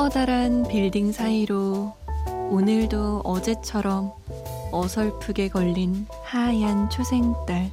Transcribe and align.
커다란 0.00 0.66
빌딩 0.66 1.12
사이로 1.12 1.92
오늘도 2.48 3.20
어제처럼 3.22 4.10
어설프게 4.72 5.50
걸린 5.50 6.06
하얀 6.24 6.88
초생달. 6.88 7.70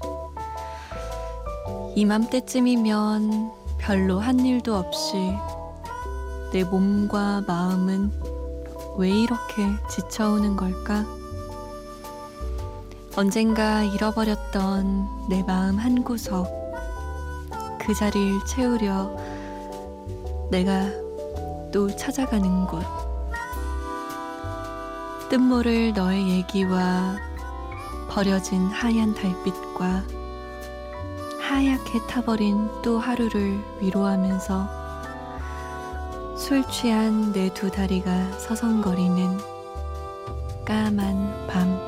이맘때쯤이면 1.95 3.51
별로 3.77 4.19
한 4.19 4.41
일도 4.41 4.75
없이 4.75 5.15
내 6.51 6.65
몸과 6.65 7.45
마음은 7.47 8.11
왜 8.97 9.09
이렇게 9.09 9.63
지쳐오는 9.89 10.57
걸까? 10.57 11.05
언젠가 13.15 13.83
잃어버렸던 13.83 15.29
내 15.29 15.43
마음 15.43 15.77
한 15.77 16.03
구석. 16.03 16.45
그 17.79 17.93
자리를 17.93 18.45
채우려 18.45 19.15
내가 20.51 21.06
또 21.71 21.93
찾아가는 21.95 22.65
곳. 22.65 22.83
뜻모를 25.29 25.93
너의 25.93 26.29
얘기와 26.29 27.17
버려진 28.09 28.67
하얀 28.67 29.13
달빛과 29.13 30.03
하얗게 31.41 32.07
타버린 32.09 32.69
또 32.81 32.97
하루를 32.99 33.59
위로하면서 33.81 34.67
술 36.37 36.63
취한 36.69 37.31
내 37.33 37.49
두 37.53 37.69
다리가 37.69 38.31
서성거리는 38.39 39.37
까만 40.65 41.47
밤. 41.47 41.87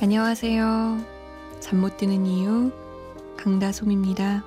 안녕하세요. 0.00 1.11
잠 1.62 1.80
못 1.80 1.96
드는 1.96 2.26
이유 2.26 2.70
강다솜입니다. 3.36 4.44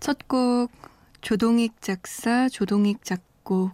첫 0.00 0.18
곡 0.28 0.70
조동익 1.20 1.80
작사 1.82 2.48
조동익 2.48 3.04
작곡 3.04 3.72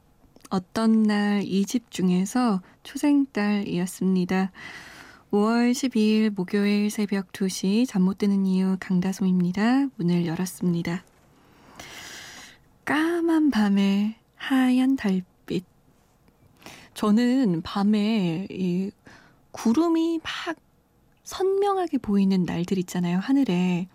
어떤 0.51 1.03
날 1.03 1.43
이 1.45 1.65
집 1.65 1.91
중에서 1.91 2.61
초생딸이었습니다. 2.87 4.53
5월 5.33 5.73
12일 5.73 6.31
목요일 6.35 6.89
새벽 6.91 7.33
2시 7.33 7.87
잠 7.89 8.03
못 8.03 8.19
드는 8.19 8.47
이유 8.47 8.77
강다솜입니다. 8.79 9.89
문을 9.97 10.25
열었습니다. 10.27 11.05
까만 12.85 13.51
밤에 13.51 14.17
하얀 14.37 14.95
달빛. 14.95 15.65
저는 16.95 17.63
밤에 17.63 18.47
이 18.51 18.91
구름이 19.51 20.21
막 20.23 20.57
선명하게 21.25 21.99
보이는 21.99 22.45
날들 22.45 22.79
있잖아요, 22.79 23.19
하늘에. 23.19 23.89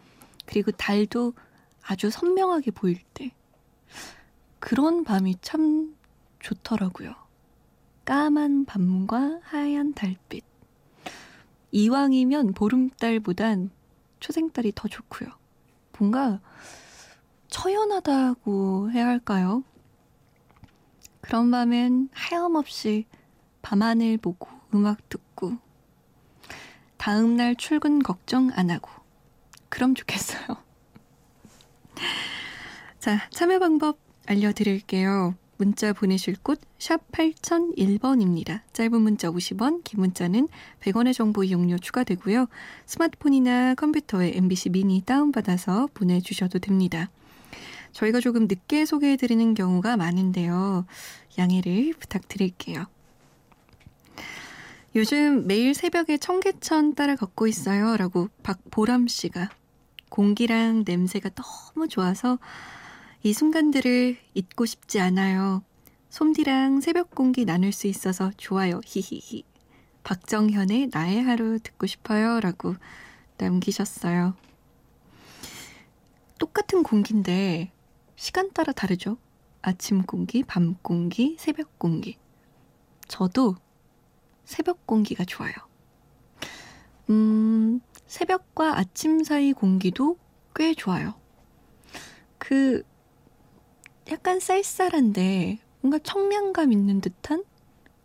그리고 0.45 0.72
달도 0.72 1.33
아주 1.81 2.09
선명하게 2.09 2.72
보일 2.72 3.00
때. 3.14 3.31
그런 4.59 5.05
밤이 5.05 5.38
참 5.42 5.95
좋더라고요. 6.39 7.20
까만 8.06 8.66
밤과 8.66 9.39
하얀 9.44 9.94
달빛. 9.94 10.44
이왕이면 11.72 12.54
보름달보단 12.54 13.72
초생달이 14.20 14.73
더 14.76 14.88
좋고요. 14.88 15.30
뭔가 15.98 16.40
처연하다고 17.48 18.92
해야 18.92 19.08
할까요? 19.08 19.64
그런 21.22 21.52
밤엔 21.52 22.10
하염없이 22.11 23.06
밤하늘 23.61 24.17
보고 24.17 24.50
음악 24.73 25.08
듣고 25.10 25.58
다음날 26.98 27.56
출근 27.56 28.00
걱정 28.00 28.52
안 28.54 28.70
하고 28.70 28.90
그럼 29.70 29.95
좋겠어요. 29.95 30.58
자, 33.00 33.30
참여 33.30 33.60
방법 33.60 33.98
알려드릴게요. 34.28 35.36
문자 35.61 35.94
보내실 35.94 36.38
곳 36.42 36.60
샵 36.82 37.11
8001번입니다. 37.11 38.61
짧은 38.73 38.99
문자 38.99 39.30
50원, 39.30 39.83
긴 39.83 39.99
문자는 39.99 40.48
100원의 40.80 41.14
정보 41.14 41.44
이용료 41.44 41.77
추가되고요. 41.77 42.48
스마트폰이나 42.88 43.76
컴퓨터에 43.76 44.32
MBC 44.33 44.70
미니 44.72 44.99
다운받아서 45.02 45.89
보내주셔도 45.94 46.58
됩니다. 46.58 47.11
저희가 47.92 48.20
조금 48.20 48.48
늦게 48.48 48.88
소개해드리는 48.88 49.54
경우가 49.54 49.95
많은데요. 49.95 50.88
양해를 51.38 51.93
부탁드릴게요. 51.99 52.88
요즘 54.95 55.45
매일 55.45 55.76
새벽에 55.76 56.17
청계천 56.17 56.95
따라 56.95 57.16
걷고 57.16 57.45
있어요. 57.45 57.95
라고 57.95 58.28
박보람 58.42 59.08
씨가 59.08 59.52
공기랑 60.10 60.83
냄새가 60.88 61.30
너무 61.36 61.88
좋아서 61.88 62.39
이 63.23 63.33
순간들을 63.33 64.17
잊고 64.33 64.65
싶지 64.65 64.99
않아요. 64.99 65.64
솜디랑 66.09 66.82
새벽 66.82 67.11
공기 67.11 67.45
나눌 67.45 67.71
수 67.71 67.86
있어서 67.86 68.32
좋아요. 68.36 68.82
히히히. 68.83 69.43
박정현의 70.04 70.89
나의 70.92 71.21
하루 71.21 71.60
듣고 71.60 71.86
싶어요. 71.86 72.39
라고 72.39 72.76
남기셨어요. 73.37 74.36
똑같은 76.39 76.81
공기인데 76.81 77.71
시간 78.15 78.52
따라 78.54 78.73
다르죠? 78.73 79.17
아침 79.61 80.02
공기, 80.02 80.42
밤 80.42 80.73
공기, 80.81 81.36
새벽 81.37 81.77
공기. 81.77 82.17
저도 83.08 83.55
새벽 84.45 84.87
공기가 84.87 85.23
좋아요. 85.26 85.54
음, 87.11 87.81
새벽과 88.08 88.80
아침 88.80 89.23
사이 89.23 89.54
공기도 89.54 90.17
꽤 90.55 90.73
좋아요. 90.73 91.14
그 92.39 92.81
약간 94.11 94.42
쌀쌀한데 94.42 95.60
뭔가 95.80 95.98
청량감 95.98 96.73
있는 96.73 96.99
듯한 96.99 97.45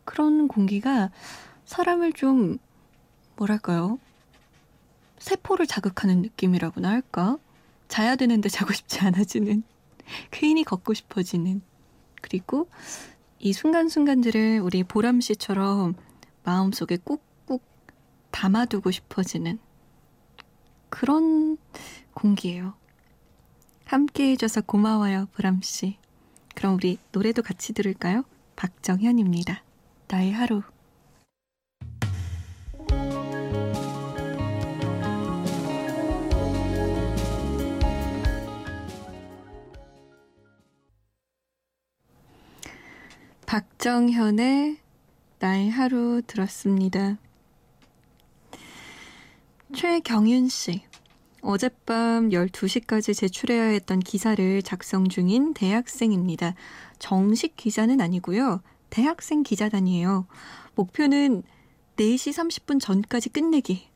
그런 0.04 0.46
공기가 0.46 1.10
사람을 1.64 2.12
좀 2.12 2.58
뭐랄까요? 3.34 3.98
세포를 5.18 5.66
자극하는 5.66 6.22
느낌이라고나 6.22 6.88
할까? 6.88 7.38
자야 7.88 8.14
되는데 8.14 8.48
자고 8.48 8.72
싶지 8.72 9.00
않아지는 9.00 9.64
괜히 10.30 10.62
걷고 10.62 10.94
싶어지는 10.94 11.60
그리고 12.22 12.68
이 13.40 13.52
순간순간들을 13.52 14.60
우리 14.60 14.84
보람 14.84 15.20
씨처럼 15.20 15.94
마음속에 16.44 16.98
꾹꾹 16.98 17.60
담아두고 18.30 18.92
싶어지는 18.92 19.58
그런 20.88 21.58
공기예요. 22.14 22.74
함께 23.86 24.32
해줘서 24.32 24.62
고마워요, 24.62 25.28
보람씨. 25.34 25.96
그럼 26.56 26.74
우리 26.74 26.98
노래도 27.12 27.40
같이 27.40 27.72
들을까요? 27.72 28.24
박정현입니다. 28.56 29.62
나의 30.08 30.32
하루. 30.32 30.62
박정현의 43.46 44.78
나의 45.38 45.70
하루 45.70 46.22
들었습니다. 46.26 47.18
최경윤 49.72 50.48
씨. 50.48 50.82
어젯밤 51.46 52.30
12시까지 52.30 53.14
제출해야 53.16 53.64
했던 53.66 54.00
기사를 54.00 54.62
작성 54.62 55.08
중인 55.08 55.54
대학생입니다. 55.54 56.54
정식 56.98 57.56
기자는 57.56 58.00
아니고요. 58.00 58.62
대학생 58.90 59.42
기자단이에요. 59.44 60.26
목표는 60.74 61.44
4시 61.96 62.32
30분 62.32 62.80
전까지 62.80 63.28
끝내기. 63.28 63.88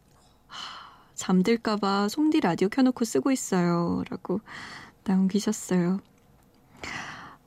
하, 0.47 0.61
잠들까봐 1.15 2.09
솜디 2.09 2.41
라디오 2.41 2.69
켜놓고 2.69 3.05
쓰고 3.05 3.33
있어요. 3.33 4.05
라고 4.09 4.41
남기셨어요. 5.05 6.01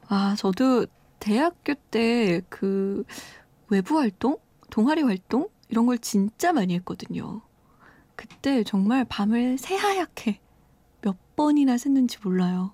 아, 0.09 0.35
저도 0.37 0.85
대학교 1.19 1.73
때 1.91 2.41
그 2.49 3.05
외부 3.69 3.97
활동? 3.99 4.37
동아리 4.69 5.01
활동? 5.01 5.47
이런 5.69 5.85
걸 5.85 5.97
진짜 5.97 6.51
많이 6.51 6.73
했거든요. 6.75 7.41
그때 8.23 8.63
정말 8.63 9.03
밤을 9.03 9.57
새하얗게 9.57 10.39
몇 11.01 11.35
번이나 11.35 11.75
샜는지 11.75 12.23
몰라요. 12.23 12.71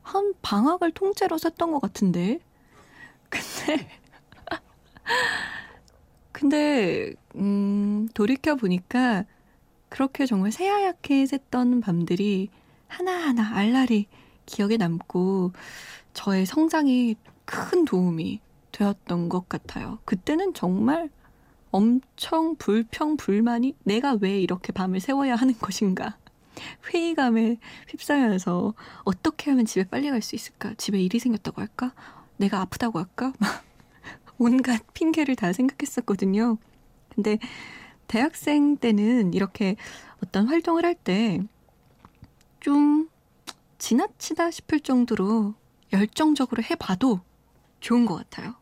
한 0.00 0.32
방학을 0.40 0.92
통째로 0.92 1.36
샜던 1.36 1.70
것 1.72 1.78
같은데. 1.78 2.40
근데 3.28 3.86
근데, 6.32 7.12
음, 7.36 8.08
돌이켜보니까 8.14 9.24
그렇게 9.90 10.24
정말 10.24 10.52
새하얗게 10.52 11.24
샜던 11.24 11.82
밤들이 11.82 12.48
하나하나 12.88 13.54
알알이 13.54 14.06
기억에 14.46 14.78
남고 14.78 15.52
저의 16.14 16.46
성장에 16.46 17.14
큰 17.44 17.84
도움이 17.84 18.40
되었던 18.72 19.28
것 19.28 19.48
같아요. 19.48 19.98
그때는 20.06 20.54
정말 20.54 21.10
엄청 21.78 22.54
불평, 22.54 23.16
불만이 23.16 23.74
내가 23.82 24.16
왜 24.20 24.40
이렇게 24.40 24.72
밤을 24.72 25.00
새워야 25.00 25.34
하는 25.34 25.58
것인가. 25.58 26.16
회의감에 26.88 27.56
휩싸여서 27.88 28.74
어떻게 29.04 29.50
하면 29.50 29.66
집에 29.66 29.82
빨리 29.82 30.08
갈 30.08 30.22
수 30.22 30.36
있을까? 30.36 30.74
집에 30.78 31.00
일이 31.02 31.18
생겼다고 31.18 31.60
할까? 31.60 31.92
내가 32.36 32.60
아프다고 32.60 33.00
할까? 33.00 33.32
온갖 34.38 34.84
핑계를 34.94 35.34
다 35.34 35.52
생각했었거든요. 35.52 36.58
근데 37.12 37.38
대학생 38.06 38.76
때는 38.76 39.34
이렇게 39.34 39.74
어떤 40.22 40.46
활동을 40.46 40.84
할 40.84 40.94
때 40.94 41.40
좀 42.60 43.10
지나치다 43.78 44.50
싶을 44.52 44.80
정도로 44.80 45.54
열정적으로 45.92 46.62
해봐도 46.62 47.20
좋은 47.80 48.06
것 48.06 48.14
같아요. 48.14 48.54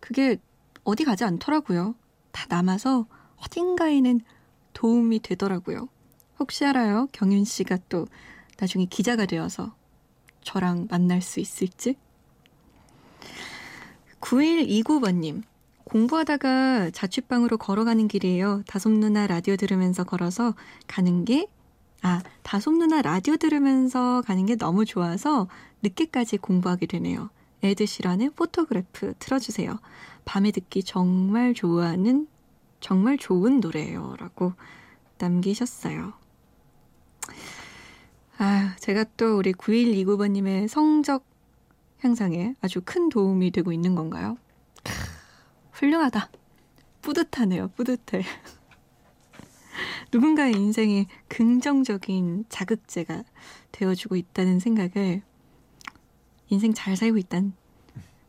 그게 0.00 0.38
어디 0.84 1.04
가지 1.04 1.24
않더라고요. 1.24 1.94
다 2.32 2.46
남아서 2.48 3.06
어딘가에는 3.36 4.20
도움이 4.72 5.20
되더라고요. 5.20 5.88
혹시 6.38 6.64
알아요? 6.64 7.08
경윤 7.12 7.44
씨가 7.44 7.78
또 7.88 8.06
나중에 8.58 8.86
기자가 8.86 9.26
되어서 9.26 9.74
저랑 10.42 10.88
만날 10.90 11.20
수 11.22 11.40
있을지? 11.40 11.96
9129번님. 14.20 15.42
공부하다가 15.84 16.90
자취방으로 16.90 17.58
걸어가는 17.58 18.06
길이에요. 18.06 18.62
다솜 18.66 19.00
누나 19.00 19.26
라디오 19.26 19.56
들으면서 19.56 20.04
걸어서 20.04 20.54
가는 20.86 21.24
게, 21.24 21.48
아, 22.02 22.22
다솜 22.42 22.78
누나 22.78 23.02
라디오 23.02 23.36
들으면서 23.36 24.22
가는 24.24 24.46
게 24.46 24.54
너무 24.56 24.84
좋아서 24.84 25.48
늦게까지 25.82 26.38
공부하게 26.38 26.86
되네요. 26.86 27.30
에드시런의 27.62 28.30
Photograph 28.30 29.14
틀어주세요. 29.18 29.78
밤에 30.24 30.50
듣기 30.50 30.82
정말 30.82 31.54
좋아하는, 31.54 32.28
정말 32.80 33.18
좋은 33.18 33.60
노래예요. 33.60 34.16
라고 34.18 34.54
남기셨어요. 35.18 36.12
아, 38.38 38.74
제가 38.78 39.04
또 39.16 39.36
우리 39.36 39.52
9129번님의 39.52 40.68
성적 40.68 41.24
향상에 41.98 42.54
아주 42.62 42.80
큰 42.82 43.10
도움이 43.10 43.50
되고 43.50 43.72
있는 43.72 43.94
건가요? 43.94 44.38
훌륭하다. 45.72 46.30
뿌듯하네요, 47.02 47.68
뿌듯해. 47.76 48.24
누군가의 50.12 50.54
인생에 50.54 51.06
긍정적인 51.28 52.46
자극제가 52.48 53.24
되어주고 53.72 54.16
있다는 54.16 54.58
생각을 54.58 55.22
인생 56.48 56.74
잘 56.74 56.96
살고 56.96 57.18
있다는 57.18 57.52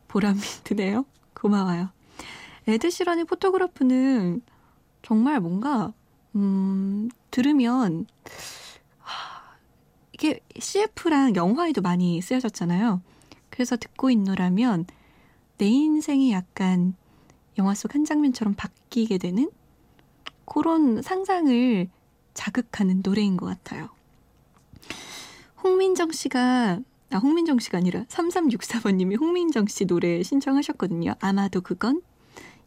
보람이 0.08 0.38
드네요. 0.64 1.04
고마워요. 1.42 1.90
에드시런의 2.68 3.24
포토그래프는 3.24 4.42
정말 5.02 5.40
뭔가, 5.40 5.92
음, 6.36 7.10
들으면, 7.32 8.06
이게 10.12 10.38
CF랑 10.56 11.34
영화에도 11.34 11.82
많이 11.82 12.20
쓰여졌잖아요. 12.22 13.02
그래서 13.50 13.76
듣고 13.76 14.10
있노라면 14.10 14.86
내 15.58 15.66
인생이 15.66 16.32
약간 16.32 16.94
영화 17.58 17.74
속 17.74 17.94
한 17.94 18.04
장면처럼 18.04 18.54
바뀌게 18.54 19.18
되는 19.18 19.50
그런 20.44 21.02
상상을 21.02 21.88
자극하는 22.34 23.02
노래인 23.02 23.36
것 23.36 23.46
같아요. 23.46 23.88
홍민정 25.62 26.12
씨가, 26.12 26.80
아, 27.12 27.18
홍민정 27.18 27.58
씨가 27.58 27.78
아니라 27.78 28.04
3364번님이 28.04 29.20
홍민정 29.20 29.66
씨 29.66 29.84
노래 29.84 30.22
신청하셨거든요. 30.22 31.14
아마도 31.20 31.60
그건 31.60 32.00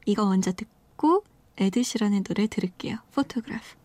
이거 0.05 0.25
먼저 0.25 0.51
듣고 0.51 1.23
에드시런의 1.57 2.21
노래 2.21 2.47
들을게요. 2.47 2.97
Photograph. 3.13 3.75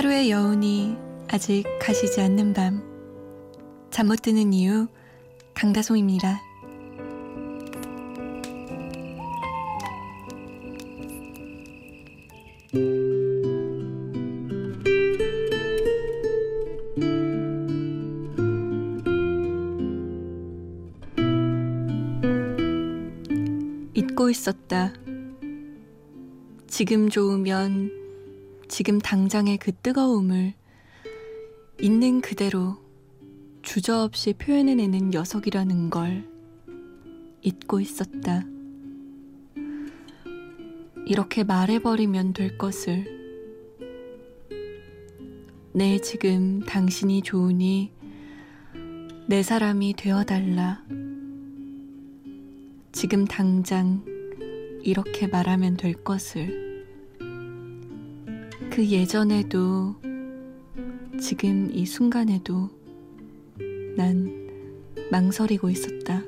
하루의 0.00 0.30
여운이 0.30 0.96
아직 1.28 1.64
가시지 1.78 2.22
않는 2.22 2.54
밤. 2.54 2.82
잠 3.90 4.06
못 4.06 4.22
드는 4.22 4.54
이유, 4.54 4.86
강다송입니다. 5.52 6.40
잊고 23.92 24.30
있었다. 24.30 24.94
지금 26.68 27.10
좋으면 27.10 27.99
지금 28.70 29.00
당장의 29.00 29.58
그 29.58 29.72
뜨거움을 29.72 30.54
있는 31.80 32.20
그대로 32.20 32.78
주저없이 33.62 34.32
표현해내는 34.34 35.10
녀석이라는 35.10 35.90
걸 35.90 36.24
잊고 37.42 37.80
있었다. 37.80 38.44
이렇게 41.04 41.42
말해버리면 41.42 42.32
될 42.32 42.56
것을. 42.56 43.04
내 45.72 45.98
지금 45.98 46.60
당신이 46.60 47.22
좋으니 47.22 47.92
내 49.26 49.42
사람이 49.42 49.94
되어달라. 49.94 50.84
지금 52.92 53.24
당장 53.24 54.04
이렇게 54.84 55.26
말하면 55.26 55.76
될 55.76 55.94
것을. 56.04 56.69
그 58.80 58.88
예전에도 58.88 59.94
지금 61.20 61.70
이 61.70 61.84
순간에도 61.84 62.70
난 63.94 64.48
망설이고 65.10 65.68
있었다. 65.68 66.22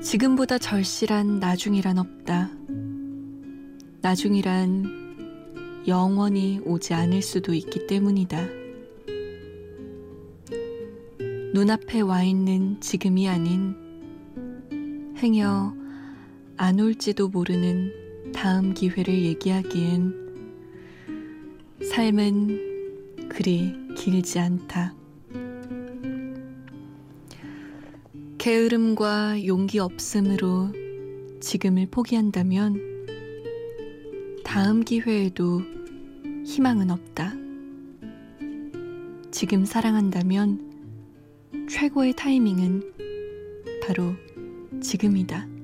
지금보다 0.00 0.56
절실한 0.56 1.40
나중이란 1.40 1.98
없다. 1.98 2.52
나중이란 4.00 5.84
영원히 5.88 6.60
오지 6.64 6.94
않을 6.94 7.20
수도 7.20 7.52
있기 7.52 7.88
때문이다. 7.88 8.46
눈앞에 11.54 12.02
와 12.02 12.22
있는 12.22 12.80
지금이 12.80 13.28
아닌 13.28 13.74
행여 15.16 15.74
안 16.56 16.78
올지도 16.78 17.30
모르는 17.30 17.99
다음 18.40 18.72
기회를 18.72 19.22
얘기하기엔 19.22 20.14
삶은 21.92 23.28
그리 23.28 23.76
길지 23.94 24.38
않다. 24.38 24.94
게으름과 28.38 29.44
용기 29.44 29.78
없음으로 29.78 30.72
지금을 31.42 31.88
포기한다면 31.90 32.80
다음 34.42 34.84
기회에도 34.84 35.60
희망은 36.46 36.90
없다. 36.90 37.34
지금 39.30 39.66
사랑한다면 39.66 41.66
최고의 41.68 42.14
타이밍은 42.14 42.94
바로 43.86 44.14
지금이다. 44.80 45.59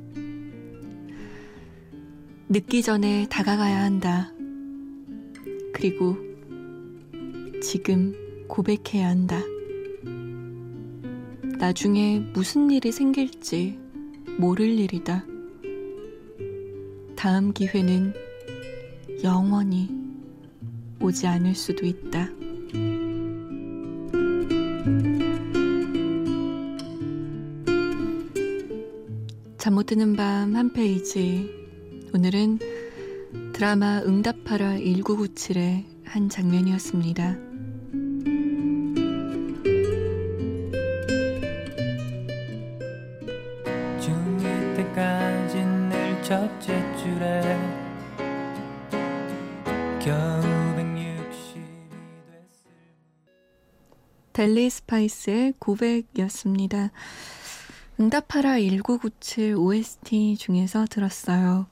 늦기 2.48 2.82
전에 2.82 3.26
다가가야 3.28 3.82
한다. 3.82 4.32
그리고 5.72 6.16
지금 7.60 8.14
고백해야 8.46 9.08
한다. 9.08 9.42
나중에 11.58 12.20
무슨 12.32 12.70
일이 12.70 12.92
생길지 12.92 13.78
모를 14.38 14.66
일이다. 14.68 15.26
다음 17.16 17.52
기회는 17.52 18.14
영원히 19.24 19.90
오지 21.00 21.26
않을 21.26 21.54
수도 21.54 21.84
있다. 21.84 22.30
잠 29.58 29.74
못 29.74 29.86
드는 29.86 30.14
밤 30.14 30.54
한 30.54 30.72
페이지. 30.72 31.65
오늘은 32.16 32.58
드라마 33.52 34.00
응답하라 34.00 34.76
1997의 34.76 35.85
한 36.06 36.30
장면이었습니다. 36.30 37.37
중2 44.00 44.76
때까지 44.76 45.58
늘 45.58 46.23
첫째 46.23 46.96
줄에 46.96 47.42
겨우 50.00 50.40
160이 50.75 51.66
됐을 52.30 52.70
델리 54.32 54.70
스파이스의 54.70 55.52
고백이었습니다. 55.58 56.92
응답하라 58.00 58.58
1997 58.58 59.56
OST 59.56 60.38
중에서 60.38 60.87
들었어요. 60.88 61.66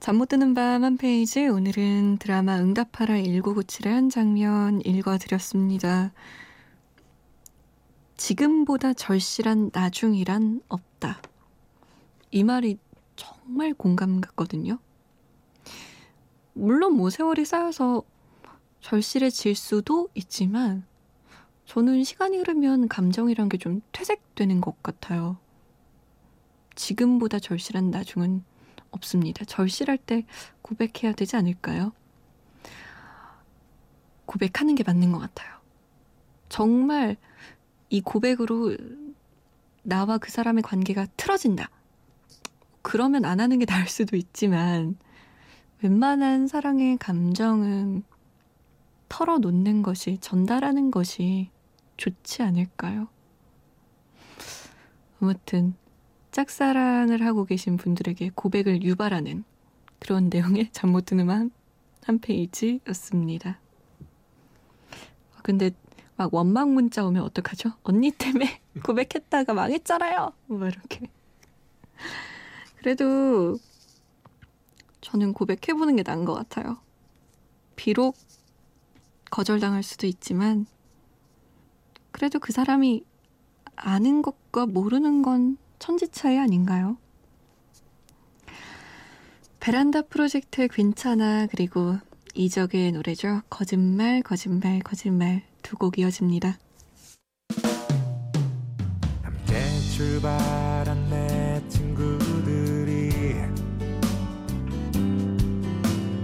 잠 0.00 0.16
못 0.16 0.28
드는 0.28 0.54
밤 0.54 0.82
한 0.82 0.96
페이지 0.96 1.46
오늘은 1.46 2.16
드라마 2.18 2.56
응답하라 2.58 3.16
1997의 3.16 3.88
한 3.88 4.08
장면 4.08 4.80
읽어드렸습니다. 4.84 6.12
지금보다 8.16 8.94
절실한 8.94 9.70
나중이란 9.74 10.62
없다. 10.68 11.20
이 12.30 12.44
말이 12.44 12.78
정말 13.16 13.74
공감 13.74 14.22
갔거든요. 14.22 14.78
물론 16.54 16.94
뭐 16.94 17.10
세월이 17.10 17.44
쌓여서 17.44 18.02
절실해질 18.80 19.54
수도 19.54 20.08
있지만 20.14 20.84
저는 21.66 22.04
시간이 22.04 22.38
흐르면 22.38 22.88
감정이란 22.88 23.50
게 23.50 23.58
좀 23.58 23.82
퇴색되는 23.92 24.62
것 24.62 24.82
같아요. 24.82 25.36
지금보다 26.74 27.38
절실한 27.38 27.90
나중은 27.90 28.44
없습니다. 28.90 29.44
절실할 29.44 29.98
때 29.98 30.26
고백해야 30.62 31.12
되지 31.12 31.36
않을까요? 31.36 31.92
고백하는 34.26 34.74
게 34.74 34.84
맞는 34.84 35.12
것 35.12 35.18
같아요. 35.18 35.58
정말 36.48 37.16
이 37.88 38.00
고백으로 38.00 38.76
나와 39.82 40.18
그 40.18 40.30
사람의 40.30 40.62
관계가 40.62 41.06
틀어진다. 41.16 41.70
그러면 42.82 43.24
안 43.24 43.40
하는 43.40 43.58
게 43.58 43.66
나을 43.66 43.88
수도 43.88 44.16
있지만, 44.16 44.96
웬만한 45.82 46.46
사랑의 46.46 46.98
감정은 46.98 48.04
털어놓는 49.08 49.82
것이, 49.82 50.18
전달하는 50.20 50.90
것이 50.90 51.50
좋지 51.96 52.42
않을까요? 52.42 53.08
아무튼 55.20 55.74
짝사랑을 56.40 57.22
하고 57.26 57.44
계신 57.44 57.76
분들에게 57.76 58.30
고백을 58.34 58.82
유발하는 58.82 59.44
그런 59.98 60.30
내용의 60.30 60.70
잠 60.72 60.90
못 60.90 61.04
드는 61.04 61.28
한, 61.28 61.50
한 62.02 62.18
페이지였습니다. 62.18 63.60
근데 65.42 65.70
막 66.16 66.32
원망 66.32 66.72
문자 66.72 67.04
오면 67.04 67.22
어떡하죠? 67.24 67.72
언니 67.82 68.10
때문에 68.10 68.62
고백했다가 68.84 69.52
망했잖아요. 69.52 70.32
뭐 70.46 70.66
이렇게. 70.66 71.10
그래도 72.78 73.58
저는 75.02 75.34
고백해보는 75.34 75.96
게 75.96 76.02
나은 76.02 76.24
것 76.24 76.32
같아요. 76.32 76.78
비록 77.76 78.16
거절당할 79.30 79.82
수도 79.82 80.06
있지만 80.06 80.64
그래도 82.12 82.38
그 82.38 82.52
사람이 82.52 83.04
아는 83.76 84.22
것과 84.22 84.64
모르는 84.64 85.20
건 85.20 85.58
천지 85.80 86.06
차이 86.08 86.38
아닌가요? 86.38 86.96
베란다 89.58 90.02
프로젝트의 90.02 90.68
괜찮아 90.68 91.46
그리고 91.48 91.96
이적의 92.34 92.92
노래죠. 92.92 93.42
거짓말 93.50 94.22
거짓말 94.22 94.78
거짓말 94.80 95.42
두 95.62 95.76
곡 95.76 95.98
이어집니다. 95.98 96.58
함께 99.22 99.54
출발한 99.94 101.08
내 101.10 101.62
친구들이 101.68 103.34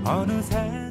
어느새 0.04 0.85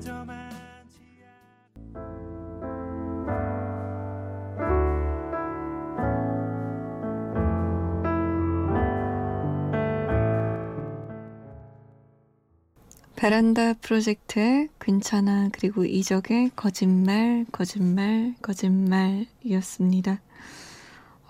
베란다 13.25 13.73
프로젝트의 13.81 14.69
괜찮아 14.79 15.49
그리고 15.51 15.83
이적의 15.83 16.51
거짓말 16.55 17.43
거짓말 17.51 18.35
거짓말이었습니다. 18.43 20.21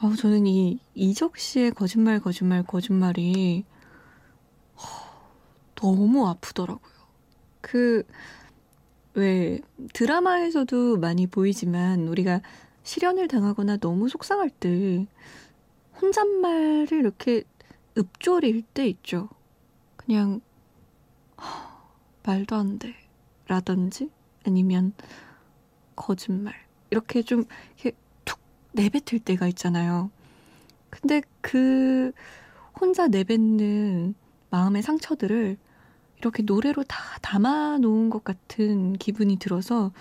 어, 0.01 0.13
저는 0.15 0.45
이 0.45 0.81
이적 0.93 1.37
씨의 1.37 1.71
거짓말 1.71 2.19
거짓말 2.19 2.63
거짓말이 2.63 3.63
허, 4.75 4.83
너무 5.75 6.27
아프더라고요. 6.27 6.93
그 7.61 8.03
왜 9.13 9.61
드라마에서도 9.93 10.97
많이 10.97 11.27
보이지만 11.27 12.09
우리가 12.09 12.41
실연을 12.83 13.29
당하거나 13.29 13.77
너무 13.77 14.09
속상할 14.09 14.49
때 14.49 15.07
혼잣말을 16.01 16.91
이렇게 16.91 17.43
읊조릴 17.97 18.63
때 18.73 18.85
있죠. 18.85 19.29
그냥 19.95 20.33
허, 20.33 20.54
말도 22.25 22.55
안 22.55 22.79
돼. 22.79 22.93
라든지 23.47 24.09
아니면 24.45 24.93
거짓말. 25.95 26.53
이렇게 26.89 27.21
좀 27.21 27.43
이렇게 27.75 27.97
툭 28.25 28.39
내뱉을 28.73 29.19
때가 29.23 29.47
있잖아요. 29.49 30.09
근데 30.89 31.21
그 31.41 32.11
혼자 32.79 33.07
내뱉는 33.07 34.15
마음의 34.49 34.81
상처들을 34.81 35.57
이렇게 36.19 36.43
노래로 36.43 36.83
다 36.83 36.97
담아 37.21 37.79
놓은 37.79 38.09
것 38.09 38.23
같은 38.23 38.93
기분이 38.93 39.37
들어서 39.37 39.91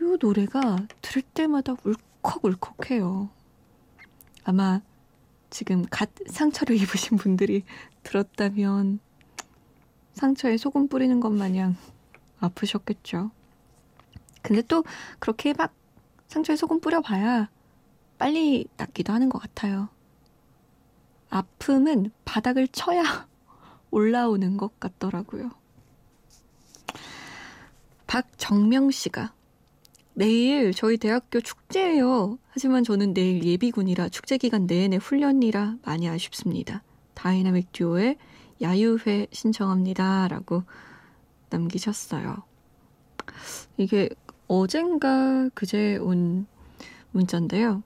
이 0.00 0.16
노래가 0.20 0.78
들을 1.02 1.22
때마다 1.22 1.74
울컥울컥해요. 1.84 3.28
아마 4.44 4.80
지금 5.50 5.84
갓 5.90 6.10
상처를 6.26 6.76
입으신 6.76 7.16
분들이 7.18 7.64
들었다면 8.02 9.00
상처에 10.14 10.56
소금 10.56 10.88
뿌리는 10.88 11.20
것 11.20 11.30
마냥 11.30 11.76
아프셨겠죠. 12.40 13.30
근데 14.42 14.62
또 14.62 14.84
그렇게 15.18 15.52
막 15.52 15.72
상처에 16.28 16.56
소금 16.56 16.80
뿌려봐야 16.80 17.50
빨리 18.18 18.66
낫기도 18.76 19.12
하는 19.12 19.28
것 19.28 19.40
같아요. 19.40 19.88
아픔은 21.30 22.10
바닥을 22.24 22.68
쳐야 22.68 23.28
올라오는 23.90 24.56
것 24.56 24.78
같더라고요. 24.80 25.50
박정명 28.06 28.90
씨가 28.90 29.32
내일 30.14 30.74
저희 30.74 30.96
대학교 30.96 31.40
축제예요. 31.40 32.38
하지만 32.50 32.82
저는 32.84 33.14
내일 33.14 33.44
예비군이라 33.44 34.08
축제 34.08 34.36
기간 34.36 34.66
내내 34.66 34.96
훈련이라 34.96 35.76
많이 35.84 36.08
아쉽습니다. 36.08 36.82
다이나믹 37.14 37.72
듀오의 37.72 38.16
야유회 38.60 39.26
신청합니다. 39.32 40.28
라고 40.28 40.64
남기셨어요. 41.50 42.42
이게 43.76 44.08
어젠가 44.48 45.48
그제 45.54 45.96
온 45.98 46.46
문자인데요. 47.12 47.82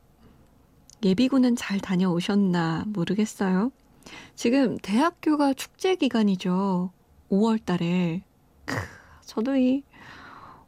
예비군은 1.02 1.56
잘 1.56 1.80
다녀오셨나 1.80 2.84
모르겠어요. 2.88 3.70
지금 4.34 4.78
대학교가 4.78 5.54
축제 5.54 5.96
기간이죠. 5.96 6.90
5월 7.30 7.64
달에. 7.64 8.22
크, 8.64 8.76
저도 9.24 9.56
이 9.56 9.82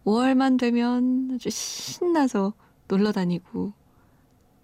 5월만 0.05 0.59
되면 0.59 1.31
아주 1.35 1.51
신나서 1.51 2.53
놀러 2.89 3.13
다니고 3.13 3.73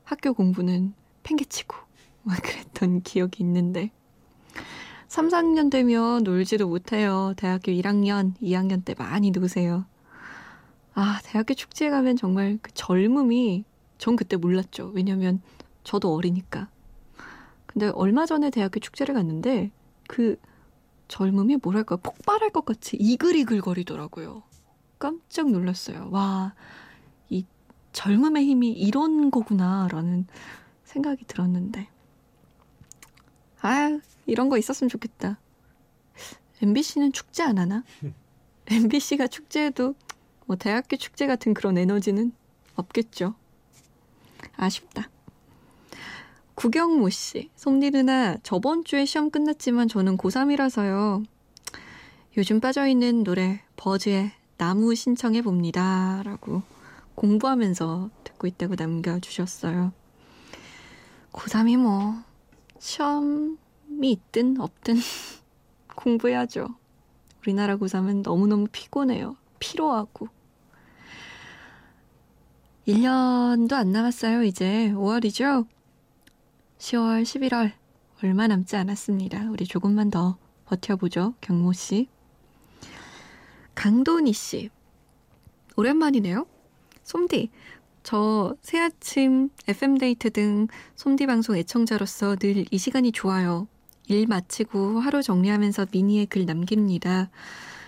학교 0.04 0.32
공부는 0.34 0.94
팽개치고 1.22 1.76
막 2.22 2.36
그랬던 2.42 3.02
기억이 3.02 3.42
있는데 3.42 3.90
3, 5.12 5.28
4학년 5.28 5.70
되면 5.70 6.22
놀지도 6.22 6.68
못해요. 6.68 7.34
대학교 7.36 7.70
1학년, 7.70 8.32
2학년 8.40 8.82
때 8.82 8.94
많이 8.96 9.30
노세요. 9.30 9.84
아, 10.94 11.20
대학교 11.22 11.52
축제에 11.52 11.90
가면 11.90 12.16
정말 12.16 12.58
그 12.62 12.72
젊음이 12.72 13.62
전 13.98 14.16
그때 14.16 14.38
몰랐죠. 14.38 14.90
왜냐면 14.94 15.42
저도 15.84 16.14
어리니까. 16.14 16.70
근데 17.66 17.88
얼마 17.88 18.24
전에 18.24 18.48
대학교 18.48 18.80
축제를 18.80 19.14
갔는데 19.14 19.70
그 20.08 20.40
젊음이 21.08 21.58
뭐랄까 21.62 21.96
폭발할 21.96 22.48
것 22.48 22.64
같이 22.64 22.96
이글이글 22.96 23.60
거리더라고요. 23.60 24.42
깜짝 24.98 25.50
놀랐어요. 25.50 26.08
와, 26.10 26.54
이 27.28 27.44
젊음의 27.92 28.46
힘이 28.46 28.72
이런 28.72 29.30
거구나라는 29.30 30.26
생각이 30.84 31.26
들었는데. 31.26 31.88
아, 33.60 34.00
이런 34.26 34.48
거 34.48 34.58
있었으면 34.58 34.88
좋겠다. 34.88 35.38
MBC는 36.62 37.12
축제 37.12 37.42
안 37.42 37.58
하나? 37.58 37.82
MBC가 38.66 39.26
축제해도 39.26 39.94
뭐 40.46 40.56
대학교 40.56 40.96
축제 40.96 41.26
같은 41.26 41.54
그런 41.54 41.78
에너지는 41.78 42.32
없겠죠. 42.76 43.34
아쉽다. 44.56 45.08
구경모 46.54 47.08
씨, 47.10 47.50
솜니 47.56 47.90
누나, 47.90 48.36
저번 48.42 48.84
주에 48.84 49.04
시험 49.04 49.30
끝났지만 49.30 49.88
저는 49.88 50.16
고3이라서요. 50.16 51.24
요즘 52.36 52.60
빠져있는 52.60 53.24
노래, 53.24 53.62
버즈의 53.76 54.32
나무 54.58 54.94
신청해 54.94 55.42
봅니다. 55.42 56.22
라고 56.24 56.62
공부하면서 57.14 58.10
듣고 58.24 58.46
있다고 58.46 58.74
남겨주셨어요. 58.76 59.92
고3이 61.32 61.78
뭐, 61.78 62.22
시험 62.78 63.58
이 64.02 64.10
있든 64.12 64.60
없든 64.60 64.96
공부해야죠. 65.96 66.68
우리나라 67.42 67.76
고3은 67.76 68.22
너무너무 68.22 68.66
피곤해요. 68.70 69.36
피로하고. 69.58 70.28
1년도 72.86 73.72
안 73.74 73.92
남았어요, 73.92 74.42
이제. 74.44 74.92
5월이죠? 74.94 75.66
10월, 76.78 77.22
11월. 77.22 77.72
얼마 78.24 78.46
남지 78.46 78.76
않았습니다. 78.76 79.50
우리 79.50 79.64
조금만 79.66 80.10
더 80.10 80.36
버텨보죠, 80.66 81.34
경모 81.40 81.72
씨. 81.72 82.08
강도니 83.74 84.32
씨. 84.32 84.70
오랜만이네요. 85.76 86.46
솜디. 87.04 87.50
저 88.02 88.56
새아침, 88.62 89.50
FM데이트 89.68 90.30
등 90.30 90.66
솜디 90.96 91.26
방송 91.26 91.56
애청자로서 91.56 92.36
늘 92.36 92.64
이 92.70 92.78
시간이 92.78 93.12
좋아요. 93.12 93.68
일 94.12 94.26
마치고 94.26 95.00
하루 95.00 95.22
정리하면서 95.22 95.86
미니에 95.90 96.26
글 96.26 96.44
남깁니다. 96.44 97.30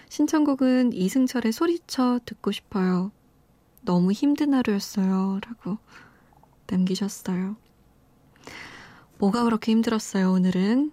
신청곡은 0.09 0.93
이승철의 0.95 1.53
소리쳐 1.53 2.21
듣고 2.25 2.51
싶어요. 2.51 3.13
너무 3.83 4.13
힘든 4.13 4.55
하루였어요. 4.55 5.41
라고 5.47 5.79
남기셨어요. 6.67 7.57
뭐가 9.19 9.45
그렇게 9.45 9.73
힘들었어요, 9.73 10.33
오늘은? 10.33 10.93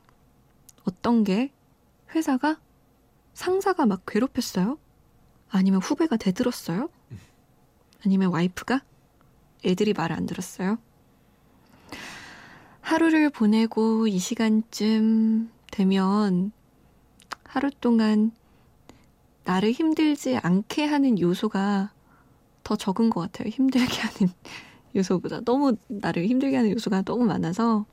어떤 0.83 1.23
게? 1.23 1.51
회사가? 2.13 2.59
상사가 3.33 3.85
막 3.85 4.03
괴롭혔어요? 4.05 4.77
아니면 5.49 5.79
후배가 5.81 6.17
대들었어요? 6.17 6.89
아니면 8.05 8.31
와이프가? 8.33 8.83
애들이 9.65 9.93
말 9.93 10.11
안 10.11 10.25
들었어요? 10.25 10.77
하루를 12.81 13.29
보내고 13.29 14.07
이 14.07 14.19
시간쯤 14.19 15.49
되면 15.71 16.51
하루 17.43 17.69
동안 17.71 18.31
나를 19.43 19.71
힘들지 19.71 20.37
않게 20.37 20.85
하는 20.85 21.19
요소가 21.19 21.91
더 22.63 22.75
적은 22.75 23.09
것 23.09 23.21
같아요. 23.21 23.49
힘들게 23.49 23.95
하는 24.01 24.33
요소보다. 24.95 25.41
너무 25.41 25.75
나를 25.87 26.27
힘들게 26.27 26.55
하는 26.57 26.71
요소가 26.71 27.01
너무 27.01 27.25
많아서. 27.25 27.85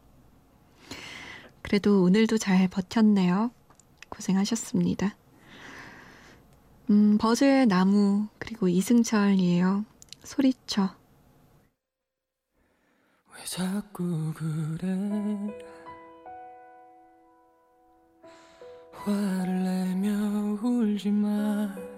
그래도 1.62 2.02
오늘도 2.02 2.38
잘 2.38 2.66
버텼네요. 2.68 3.50
고생하셨습니다. 4.08 5.16
음, 6.90 7.18
버즈의 7.18 7.66
나무, 7.66 8.28
그리고 8.38 8.68
이승철이에요. 8.68 9.84
소리쳐. 10.24 10.97
왜 13.38 13.44
자꾸 13.44 14.32
그래? 14.34 14.88
화를 18.92 19.62
내며 19.62 20.58
울지 20.62 21.10
마. 21.10 21.97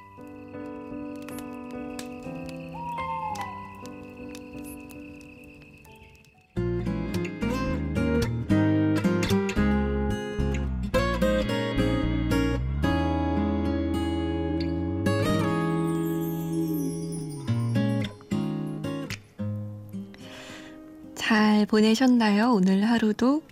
보내셨나요? 21.71 22.51
오늘 22.51 22.83
하루도? 22.83 23.43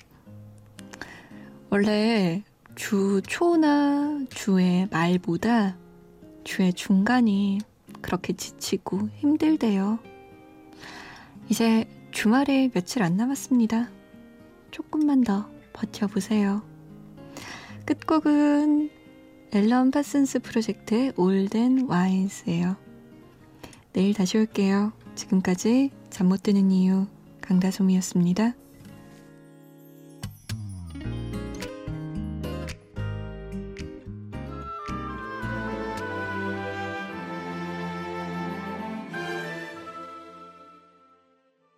원래 1.69 2.43
주 2.75 3.21
초나 3.25 4.25
주의 4.29 4.89
말보다 4.91 5.77
주의 6.43 6.73
중간이 6.73 7.60
그렇게 8.01 8.34
지치고 8.34 9.08
힘들대요. 9.19 9.99
이제 11.47 11.86
주말에 12.12 12.69
며칠 12.73 13.03
안 13.03 13.15
남았습니다. 13.15 13.89
조금만 14.71 15.23
더 15.23 15.49
버텨보세요. 15.71 16.62
끝곡은 17.86 18.89
앨런 19.53 19.91
파슨스 19.91 20.39
프로젝트의 20.39 21.13
올덴 21.15 21.86
와인스예요. 21.88 22.75
내일 23.93 24.13
다시 24.13 24.38
올게요. 24.38 24.91
지금까지 25.15 25.91
잠 26.10 26.27
못 26.27 26.43
드는 26.43 26.69
이유 26.69 27.08
강다솜이었습니다. 27.50 28.54